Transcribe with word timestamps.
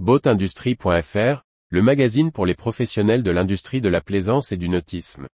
Boatindustrie.fr, 0.00 1.44
le 1.68 1.80
magazine 1.80 2.32
pour 2.32 2.46
les 2.46 2.56
professionnels 2.56 3.22
de 3.22 3.30
l'industrie 3.30 3.80
de 3.80 3.88
la 3.88 4.00
plaisance 4.00 4.50
et 4.50 4.56
du 4.56 4.68
nautisme. 4.68 5.28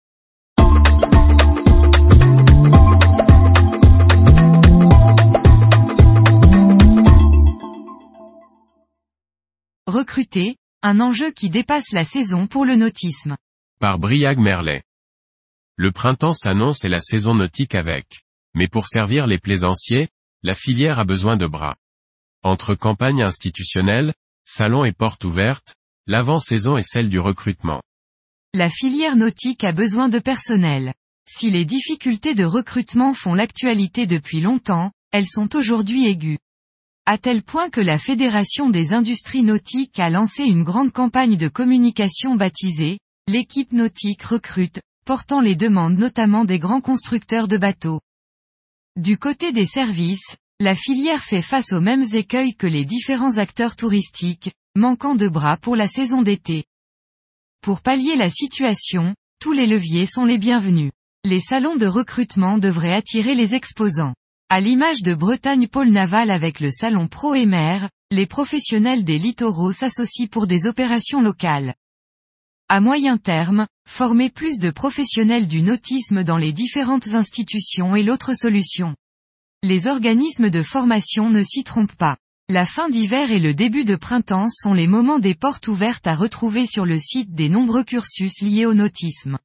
Recruter, 9.86 10.56
un 10.82 10.98
enjeu 10.98 11.30
qui 11.30 11.50
dépasse 11.50 11.92
la 11.92 12.04
saison 12.04 12.48
pour 12.48 12.64
le 12.64 12.74
nautisme. 12.74 13.36
Par 13.78 14.00
Briag 14.00 14.38
Merlet. 14.38 14.82
Le 15.76 15.92
printemps 15.92 16.34
s'annonce 16.34 16.84
et 16.84 16.88
la 16.88 17.00
saison 17.00 17.32
nautique 17.32 17.76
avec. 17.76 18.22
Mais 18.54 18.66
pour 18.66 18.88
servir 18.88 19.28
les 19.28 19.38
plaisanciers, 19.38 20.08
la 20.42 20.54
filière 20.54 20.98
a 20.98 21.04
besoin 21.04 21.36
de 21.36 21.46
bras. 21.46 21.76
Entre 22.42 22.74
campagne 22.74 23.22
institutionnelle, 23.22 24.14
salons 24.48 24.84
et 24.84 24.92
portes 24.92 25.24
ouvertes, 25.24 25.74
l'avant-saison 26.06 26.78
est 26.78 26.88
celle 26.88 27.10
du 27.10 27.18
recrutement. 27.18 27.82
La 28.54 28.70
filière 28.70 29.14
nautique 29.14 29.62
a 29.62 29.72
besoin 29.72 30.08
de 30.08 30.18
personnel. 30.18 30.94
Si 31.28 31.50
les 31.50 31.66
difficultés 31.66 32.34
de 32.34 32.44
recrutement 32.44 33.12
font 33.12 33.34
l'actualité 33.34 34.06
depuis 34.06 34.40
longtemps, 34.40 34.90
elles 35.12 35.26
sont 35.26 35.54
aujourd'hui 35.54 36.06
aiguës. 36.06 36.38
À 37.04 37.18
tel 37.18 37.42
point 37.42 37.68
que 37.68 37.82
la 37.82 37.98
Fédération 37.98 38.70
des 38.70 38.94
industries 38.94 39.42
nautiques 39.42 39.98
a 39.98 40.08
lancé 40.08 40.44
une 40.44 40.64
grande 40.64 40.92
campagne 40.92 41.36
de 41.36 41.48
communication 41.48 42.34
baptisée, 42.34 42.98
l'équipe 43.26 43.72
nautique 43.72 44.22
recrute, 44.22 44.80
portant 45.04 45.40
les 45.40 45.56
demandes 45.56 45.98
notamment 45.98 46.46
des 46.46 46.58
grands 46.58 46.80
constructeurs 46.80 47.48
de 47.48 47.58
bateaux. 47.58 48.00
Du 48.96 49.18
côté 49.18 49.52
des 49.52 49.66
services, 49.66 50.36
la 50.60 50.74
filière 50.74 51.22
fait 51.22 51.42
face 51.42 51.72
aux 51.72 51.80
mêmes 51.80 52.04
écueils 52.12 52.56
que 52.56 52.66
les 52.66 52.84
différents 52.84 53.38
acteurs 53.38 53.76
touristiques, 53.76 54.50
manquant 54.74 55.14
de 55.14 55.28
bras 55.28 55.56
pour 55.56 55.76
la 55.76 55.86
saison 55.86 56.20
d'été. 56.20 56.64
Pour 57.62 57.80
pallier 57.80 58.16
la 58.16 58.28
situation, 58.28 59.14
tous 59.40 59.52
les 59.52 59.66
leviers 59.66 60.06
sont 60.06 60.24
les 60.24 60.38
bienvenus. 60.38 60.90
Les 61.24 61.38
salons 61.38 61.76
de 61.76 61.86
recrutement 61.86 62.58
devraient 62.58 62.92
attirer 62.92 63.36
les 63.36 63.54
exposants. 63.54 64.14
À 64.48 64.60
l'image 64.60 65.02
de 65.02 65.14
Bretagne 65.14 65.68
Pôle 65.68 65.90
Naval 65.90 66.28
avec 66.30 66.58
le 66.58 66.72
salon 66.72 67.06
Pro 67.06 67.34
et 67.34 67.46
les 68.10 68.26
professionnels 68.26 69.04
des 69.04 69.18
littoraux 69.18 69.70
s'associent 69.70 70.26
pour 70.26 70.48
des 70.48 70.66
opérations 70.66 71.20
locales. 71.20 71.74
À 72.68 72.80
moyen 72.80 73.16
terme, 73.16 73.66
former 73.86 74.28
plus 74.28 74.58
de 74.58 74.70
professionnels 74.70 75.46
du 75.46 75.62
nautisme 75.62 76.24
dans 76.24 76.38
les 76.38 76.52
différentes 76.52 77.08
institutions 77.08 77.94
est 77.94 78.02
l'autre 78.02 78.34
solution. 78.34 78.96
Les 79.64 79.88
organismes 79.88 80.50
de 80.50 80.62
formation 80.62 81.30
ne 81.30 81.42
s'y 81.42 81.64
trompent 81.64 81.96
pas. 81.96 82.16
La 82.48 82.64
fin 82.64 82.88
d'hiver 82.88 83.32
et 83.32 83.40
le 83.40 83.54
début 83.54 83.84
de 83.84 83.96
printemps 83.96 84.48
sont 84.50 84.72
les 84.72 84.86
moments 84.86 85.18
des 85.18 85.34
portes 85.34 85.66
ouvertes 85.66 86.06
à 86.06 86.14
retrouver 86.14 86.64
sur 86.64 86.86
le 86.86 86.96
site 86.96 87.34
des 87.34 87.48
nombreux 87.48 87.82
cursus 87.82 88.40
liés 88.40 88.66
au 88.66 88.74
nautisme. 88.74 89.36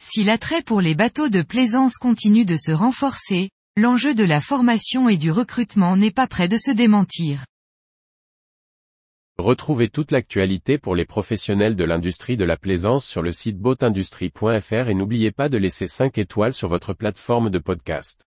Si 0.00 0.22
l'attrait 0.22 0.62
pour 0.62 0.80
les 0.80 0.94
bateaux 0.94 1.28
de 1.28 1.42
plaisance 1.42 1.96
continue 1.96 2.44
de 2.44 2.54
se 2.54 2.70
renforcer, 2.70 3.50
l'enjeu 3.76 4.14
de 4.14 4.22
la 4.22 4.40
formation 4.40 5.08
et 5.08 5.16
du 5.16 5.32
recrutement 5.32 5.96
n'est 5.96 6.12
pas 6.12 6.28
près 6.28 6.46
de 6.46 6.56
se 6.56 6.70
démentir. 6.70 7.44
Retrouvez 9.38 9.88
toute 9.88 10.12
l'actualité 10.12 10.78
pour 10.78 10.94
les 10.94 11.04
professionnels 11.04 11.74
de 11.74 11.84
l'industrie 11.84 12.36
de 12.36 12.44
la 12.44 12.56
plaisance 12.56 13.04
sur 13.04 13.22
le 13.22 13.32
site 13.32 13.58
boatindustrie.fr 13.58 14.88
et 14.88 14.94
n'oubliez 14.94 15.32
pas 15.32 15.48
de 15.48 15.58
laisser 15.58 15.88
5 15.88 16.16
étoiles 16.16 16.54
sur 16.54 16.68
votre 16.68 16.94
plateforme 16.94 17.50
de 17.50 17.58
podcast. 17.58 18.25